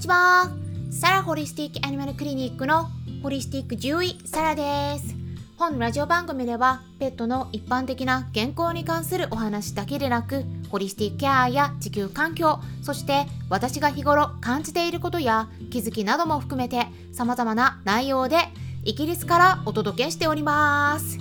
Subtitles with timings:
[0.00, 0.50] ちは。
[0.90, 2.88] サラホリスティックアニマルクリニックの
[3.22, 5.14] ホリスティック獣医サラです。
[5.58, 18.38] 本ラジオ番組ではペットの一般的な健康に関するお話だけでなくホリスティックケアや地球環境そして私が日頃感じていることや気づきなども含めて様々な内容で
[18.84, 21.18] イギリスからお届けしております。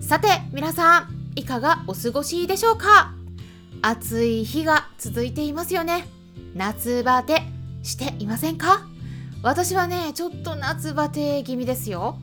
[0.00, 3.12] さて皆さんいかがお過ごしでしょうか？
[3.82, 6.06] 暑い日が続いていますよね。
[6.54, 7.42] 夏バテ
[7.84, 8.86] していませんか？
[9.42, 12.18] 私はねちょっと夏バテ気味ですよ。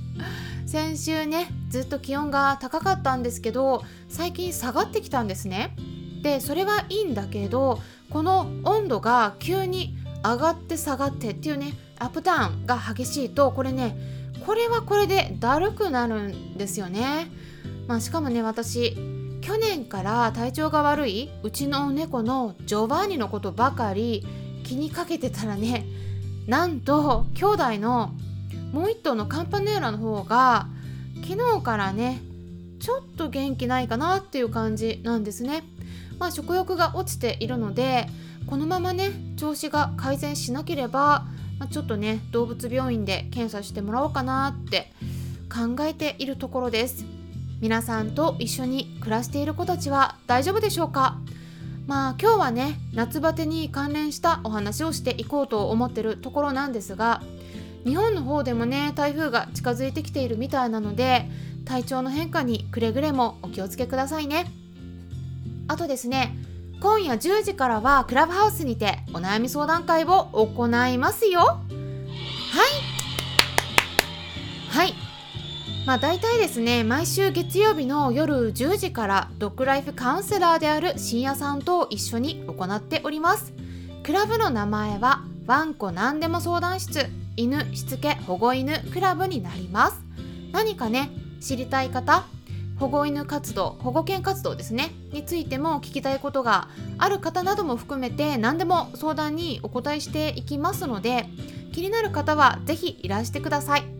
[0.66, 5.74] 先週ねずっと気温が高かったんですけど最近下がってきたんですね。
[6.22, 7.80] でそれはいいんだけど
[8.10, 13.96] この温度が急に上がって下がってっていうねアップダウンが激しいとこれね
[14.44, 17.30] これはこれでだるくなるんですよね、
[17.86, 18.96] まあ、しかもね私
[19.40, 24.26] 去年から体調が悪いうちの猫のジョバーニのことばかり
[24.66, 25.86] 気にかけてたらね
[26.46, 28.12] なんと兄弟の
[28.72, 30.66] もう一頭のカンパネーラの方が
[31.22, 32.20] 昨日からね
[32.80, 35.64] ちょっと元気ないかなっていう感じなんですね。
[36.18, 38.06] まあ、食欲が落ちているので
[38.46, 41.26] このままね調子が改善しなければ、
[41.58, 44.92] まあ、ちょっとね動物病院で検査してもらおうかなって
[45.52, 47.04] 考えているところです。
[47.60, 51.18] 皆さんと一緒に暮らしている子たちは大丈夫でしょうか？
[51.86, 57.22] まあ今日はね夏バテに関連したお話をしていこうと思ってるところなんですが
[57.84, 61.30] 日本の方でもね台風が近づいてきているみたいなので
[61.64, 64.46] 体調の変化にくれぐれもお気をつけくださいね。
[65.68, 66.36] あとですね
[66.80, 71.60] 今夜10時からはクラブハウスにてお悩み相談会を行いますよ。
[75.86, 83.52] まあ大体ですね毎週月曜日の夜10時からドッグライフカウンセラーである深夜さんと一緒に行っております。
[84.02, 87.06] クラブの名前はワンコ何でも相談室。
[87.36, 90.02] 犬しつけ保護犬クラブになります。
[90.50, 91.10] 何かね
[91.40, 92.26] 知りたい方
[92.80, 96.68] 保護犬活動保護犬活動ですねについても聞きたいことが
[96.98, 101.26] ある方なども含めて何でも相談にお答えしていきますので
[101.72, 103.95] 気になる方は是非いらしてください。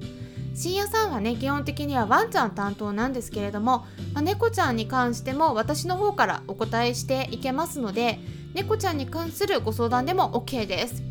[0.57, 8.19] 深夜さんはね基本的にはワンちゃん担当なんですけれども、まあ、猫ちゃんに関しても私の方からお答えしていけますので
[8.55, 11.03] 猫ちゃんに関するご相談でも OK です。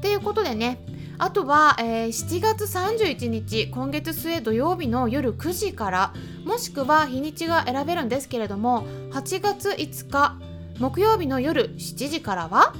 [0.00, 0.78] ということでね
[1.18, 6.14] あとは、えー、7月31日今月末土曜日の夜9時から
[6.46, 10.38] もしくは日にちが選べるんですけれども8月5日
[10.78, 12.72] 木曜日の夜7時からは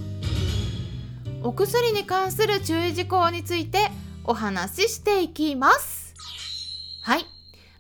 [1.43, 3.91] お薬に関する注意事項について
[4.25, 5.98] お話ししていきます。
[7.09, 7.27] はい。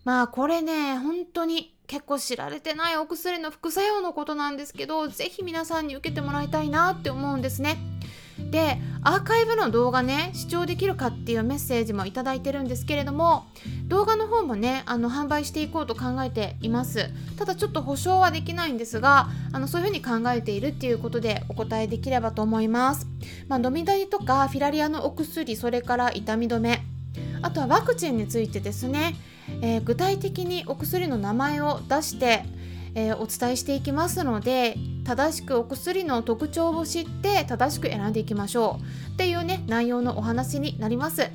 [0.05, 7.77] まあこれね、本当に結構知られてないお薬の副作用のことなんですけど、是非皆さんに受けてもらいたいなって思うんですね。
[8.51, 13.47] でアーカイブの動画ね視聴できるかっていうメッセージも頂いてるんですけれども
[13.89, 23.07] 動画の方もねあの販売していこうと考えていますただちょっと保証はできないんですがあのそういうふうに考えているっていうことでお答えできればと思います
[23.49, 26.85] まあ、ドミダリとかフィラリアのお薬それから痛み止め
[27.43, 29.15] あとはワクチンについてですね、
[29.63, 32.45] えー、具体的にお薬の名前を出して
[32.95, 39.13] えー、お伝えしていきますので正しくお薬の特徴を知って正しく選んでいきましょう。
[39.13, 41.31] っていうね内容のお話になります。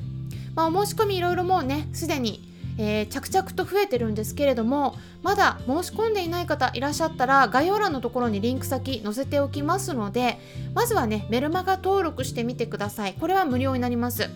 [0.56, 10.40] まあ、お申し込みいろいろもうねすでにえー、着々と増えてるんですけれどもまだ申し込んでいない方いらっしゃったら概要欄のところにリンク先載せておきますので
[10.74, 13.14] まずはねメルマガ登録してみてください。
[13.14, 14.28] これは無料になります。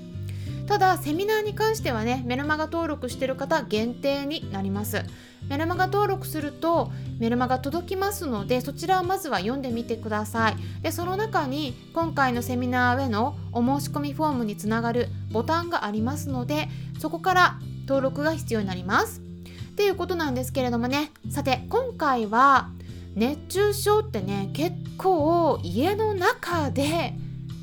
[0.68, 5.02] ただセミナーに関してはねメルマガ登録してる方限定になります。
[5.48, 10.58] メルマガ登録するとメルマガ届きますのでそちらをまずは読んでみてください。
[10.82, 16.68] でその中に今回のセミナーへのお申し込みフォームにつながるボタンがありますので
[17.00, 19.22] そこから登録が必要になります。
[19.22, 21.12] っていうことなんですけれどもね。
[21.30, 22.70] さて今回は
[23.16, 27.14] 熱中症ってね結構家の中で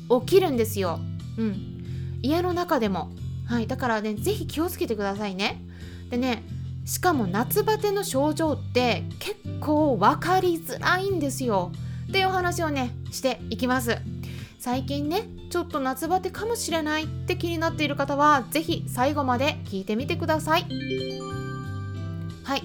[0.09, 0.99] 起きるんですよ。
[1.37, 1.74] うん。
[2.21, 3.11] 家の中でも。
[3.47, 5.61] はいだからね是非気をつけてくださいね。
[6.09, 6.43] でね
[6.85, 11.71] しかも夏バテの症状って結構分かりづらいんですよ。
[12.09, 13.97] っていう話をねしていきます。
[14.59, 20.65] 最近ねちょっと夏バテかもしれないって気になっている方は是非最後まで聞いてみてください。
[22.43, 22.63] はい。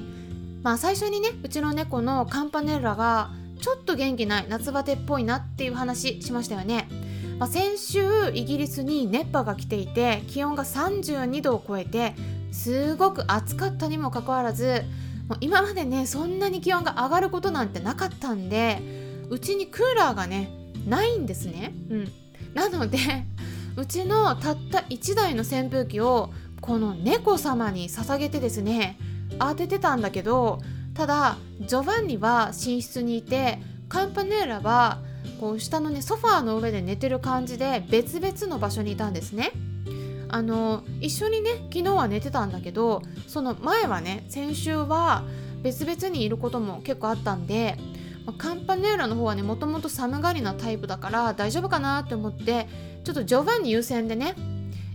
[0.62, 3.30] まあ最初にねうちの猫のカンパネラが
[3.60, 6.88] ちょっと元気ない夏バテっぽいなっていう話しましたよね。
[7.40, 12.14] まあ、先週イギリスに熱波が来ていて気温が32度を超えて
[12.52, 14.82] すごく暑かったにもかかわらず
[15.26, 18.82] もう今までねそんなに気温が上がることなんてなかったんで
[19.30, 20.50] うちにクーラーがね
[20.86, 21.72] ないんですね。
[21.90, 22.12] うん
[22.52, 22.98] なので
[23.76, 28.98] うちのたった1台の扇風機をこの猫様に捧げてですね
[29.38, 30.60] 当ててたんだけど
[30.92, 34.98] ただジョバンニは寝室にいてカンパネーラは
[35.40, 39.52] こう下のねソファーの上で寝てる感じで別々の場所にいたんですね。
[40.32, 45.24] あの一緒にね昨日は寝てたんだけどその前はね先週は
[45.62, 47.76] 別々にいることも結構あったんで
[48.24, 52.68] まカンパネーラの方はねもともと寒がりなタイプだから大丈夫かなって思って
[53.04, 54.34] ちょっとジョバンニ優先でね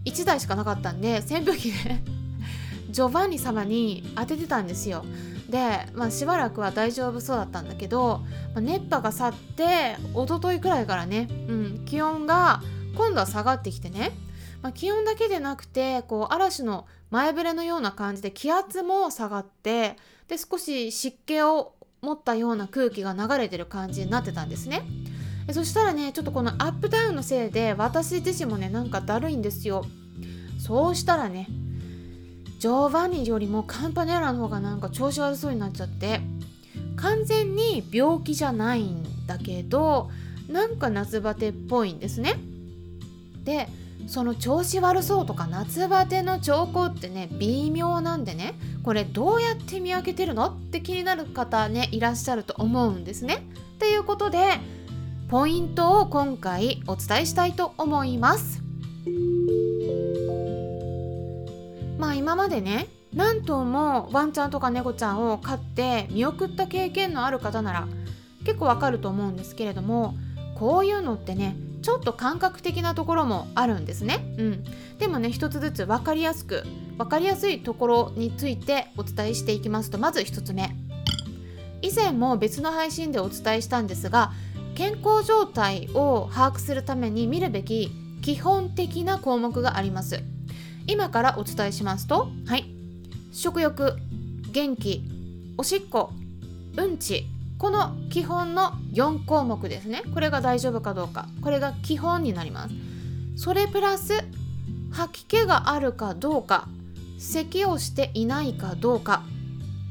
[0.06, 2.02] 1台しかなかったんで扇風機で
[2.90, 5.04] ジョバンニ様に当ててたんですよ
[5.50, 8.22] で、まあ、しばらくは大丈夫そうだったんだけど、
[8.54, 12.62] まあ、熱波が去って一昨日くらいからね、うん、気温が
[12.96, 14.12] 今度は下がってきてね、
[14.62, 19.96] まあ、気温だけでなくてこう嵐の前触れのような感じで気圧も下がって
[20.28, 24.84] で少し湿気を持ったような空気が流れてる感じになってたんですね。
[25.52, 29.86] そしたらねちょっとこのアップダウンのせいで私自身もねなんかだるいんですよ。
[30.58, 31.48] そうしたらね
[32.60, 36.22] ジョーバニよりもカンパネラの方がなんか調子悪そうになっちゃって
[36.96, 40.10] 完全に病気じゃないんだけど
[40.50, 42.36] なんか夏バテっぽいんですね。
[43.44, 43.68] で
[44.08, 48.54] その調子悪そうとか夏バテの兆候ってね微妙なんでね
[48.84, 53.46] これどうやって見分けてるのって気になる方ねいらっしゃると思うんですね。
[53.80, 54.60] ということで
[55.28, 58.65] ポイントを今回お伝えしたいと思います。
[61.98, 67.88] まあ今までね何頭もワンちゃんとか猫ちゃんを飼って見送った経験のある方なら
[68.46, 70.16] 結構わかると思うんですけれども
[70.56, 74.36] こういうのってねちょっと感覚的なところもあるんですね。
[74.40, 74.64] うん、
[74.98, 76.64] でもね一つずつ分かりやすく
[76.98, 80.76] 分かりやすいところについてお伝えしていきますとまず1つ目。
[81.82, 84.32] 以前も別の配信でお伝えしたんですが
[84.74, 87.92] 健康状態を把握するために見るべき
[88.24, 90.24] 基本的な項目があります。
[90.88, 92.66] 今からお伝えしますとはい。
[93.32, 93.98] 食欲
[94.52, 95.04] 元気
[95.58, 96.12] おしっこ
[96.78, 97.28] うんち
[97.58, 100.04] この基本の4項目ですね。
[100.14, 101.28] これが大丈夫かどうか。
[101.42, 102.76] これが基本になります。
[103.38, 104.14] それプラス
[104.92, 106.68] 吐き気があるかどうか
[107.18, 109.24] 咳をしていないかどうか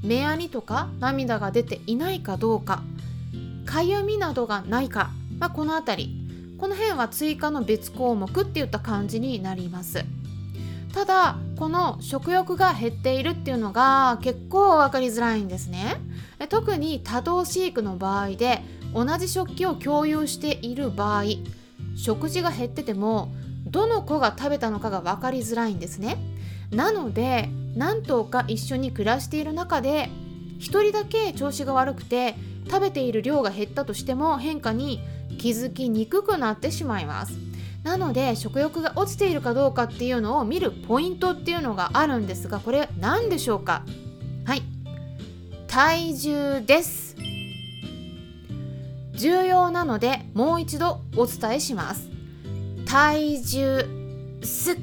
[0.03, 2.83] 目やにとか涙が出ていないかどうか
[3.67, 6.25] かゆみなどがないか、まあ、この辺り。
[6.59, 10.05] この辺は追加の別項目っていった感じになります。
[10.95, 15.97] ただこの食欲が減っているっていうのが結構分かりづらいんですね。
[16.49, 18.63] 特に多動飼育の場合で
[18.95, 21.25] 同じ食器を共有している場合
[21.97, 23.33] 食事が減ってても
[23.67, 26.17] どの子が食べたのかが分かりづらいんですね。
[26.71, 30.11] なので何頭か一緒に暮らしている中で
[30.61, 32.37] 1人だけ調子が悪くて
[32.71, 35.01] 食べている量が減ったとしても変化に
[35.39, 37.54] 気づきにくくなってしまいます。
[37.85, 43.83] なので食欲が落ちているかどうかっていうのを見るポイントっていうのがあるんですがこれ何でしょうか？
[44.47, 44.63] はい。
[45.69, 47.15] 体重です。
[49.13, 52.09] 重要なのでもう一度お伝えします。
[52.87, 54.77] 体重すっ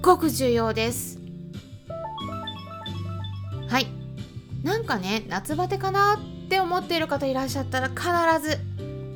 [0.00, 1.18] ごく重要です。
[3.68, 3.86] はい。
[4.64, 8.02] なんかね夏バテかなって思っている方いらっしゃったら必
[8.42, 8.58] ず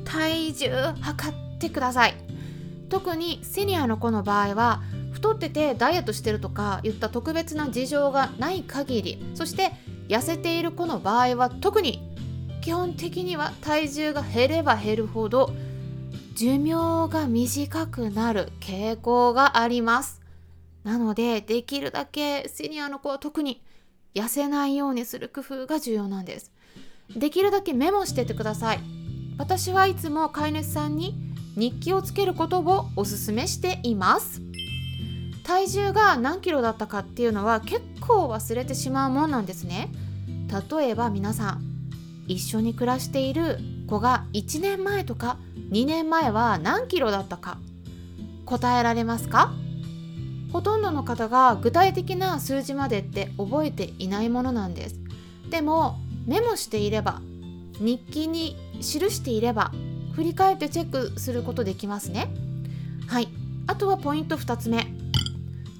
[0.05, 0.69] 体重
[1.01, 2.26] 測ってください。
[2.89, 9.71] 特にセニアの子の場合は太っててダイエットしてるとか言った特別な事情がない限りそして
[10.07, 12.01] 痩せている子の場合は特に
[12.61, 15.51] 基本的には体重が減れば減るほど
[16.35, 20.21] 寿命が短くなる傾向があります。
[20.83, 23.63] なのでできるだけセニアの子は特に
[24.13, 26.51] 痩せないようにする工夫が重要なんです。
[27.15, 28.79] できるだけメモしててください。
[29.39, 31.26] 私はいつも飼い主さんに
[31.57, 34.41] 日記をつけることをおすすめしています。
[35.43, 39.89] 体重が何キロだったかっていうのは結構忘れてしまうもんなんですね。
[40.69, 41.63] 例えば皆さん
[42.27, 45.37] 一緒に暮らしている子が1年前とか
[45.71, 47.57] 2年前は何キロだったか
[48.45, 49.51] 答えられますか？
[50.53, 54.95] ほとんどの方が具体的な数字までって覚えていないものなんです。
[55.49, 57.21] でもメモしていれば
[57.79, 59.71] 日記に記していれば
[60.17, 62.27] 振り返ってチェックすることできますね。
[63.07, 63.27] はい。
[63.67, 64.87] あとはポイント2つ目。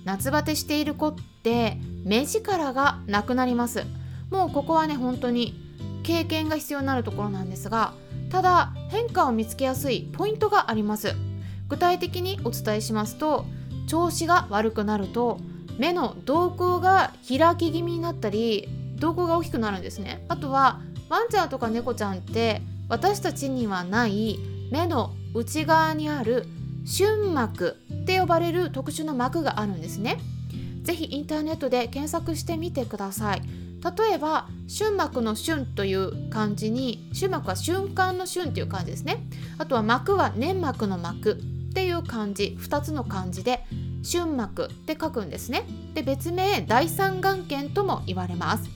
[0.06, 3.84] 夏バテしている子って目力がなくなります。
[4.30, 5.60] もうここはね本当に
[6.04, 7.96] 経験が必要になるところなんですが
[8.30, 11.16] ただ変化を見つけやすいポイントがあります。
[11.68, 13.44] 具体的にお伝えしますと
[13.88, 15.40] 調子が悪くなると
[15.80, 20.24] 目の瞳孔が開き気味になったり瞳孔が大きくなるんですね。
[20.28, 20.80] あとは
[21.10, 24.40] ワンちゃんとか猫ちゃんって私たちにはない
[24.72, 26.46] 目の内側にある
[26.86, 30.20] 瞬膜って呼ばれる特殊な膜があるんですね。
[30.84, 33.42] ぜひインターネットで検索してみてください。
[33.84, 39.28] 例えば瞬膜の瞬という漢字に瞬膜は瞬間の瞬っていう漢字ですね。
[39.58, 43.66] あとは膜は粘膜の膜っていう漢字2つの漢字で
[44.02, 45.64] 瞬膜って書くんですね。
[45.94, 48.70] で別名第三眼圏とも言われます。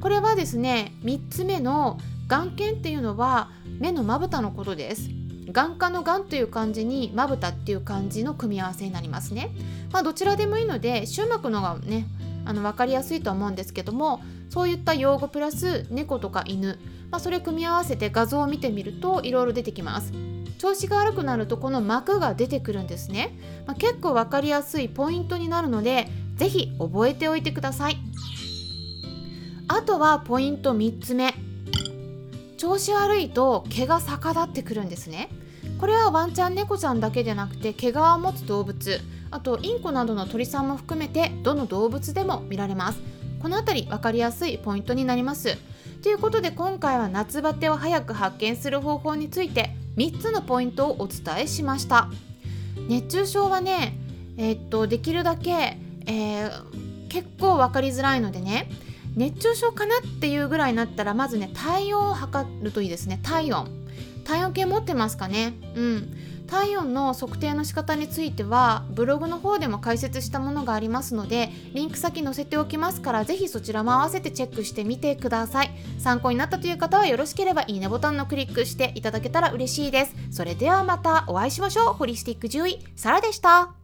[0.00, 1.98] これはですね3つ目の
[2.28, 5.10] 眼圏っていうのは目のまぶたのことです。
[5.50, 9.50] 眼科の眼という漢字にまぶたっていう漢字の組み合わせになりますね。
[9.92, 12.06] まあどちらでもいいので瞬膜のがね
[12.44, 14.20] あの分かりやすいと思うんですけども
[14.50, 16.78] そういった用語プラス猫とか犬、
[17.10, 20.12] まあ、それ組み合わせて画像を見てみるといろいろ出てきます。
[20.58, 27.96] 調子が悪くなるとこの膜が出てくるんですね、まあ、結構分かりやすいポイントになるので是非覚えておいてください。
[29.68, 31.47] あとはポイント3つ目。
[32.58, 35.30] 調子悪いと毛が逆立ってくるんですね。
[35.78, 39.00] これはワンちゃん猫ちゃんだけでなくて毛皮を持つ動物
[39.30, 42.98] あとインコなどの鳥さんも含めてどの動物でも見られます。
[43.40, 45.56] この辺り分かりやすいポイントになります。
[46.02, 52.08] ということで今回は夏バテを早く発見する方法について3つのポイントをお伝えしました。
[52.88, 53.96] 熱中症はね
[54.36, 58.68] えー、っとできるだけ、えー、結構分かりづらいのでね
[59.18, 63.18] 熱中症かなっていうぐらいになったらまずね体温を測るといいですね。
[63.22, 63.68] 体温。
[64.24, 65.54] 体温計持ってますかね？
[65.74, 66.16] うん。
[66.46, 75.70] 体温の測定の仕方についてはブログの方でも解説したものがありますのでリンク先載せておきますからぜひそちらも合わせてチェックしてみてください。
[75.98, 80.14] 参考になったという方はよろしければいいねボタンのクリックしていただけたら嬉しいです。
[80.30, 81.92] それではまたお会いしましょう。
[81.92, 83.77] ホリスティック獣医サラでした。